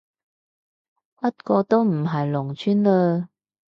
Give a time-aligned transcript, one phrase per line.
[1.17, 3.27] 不過都唔係農村嘞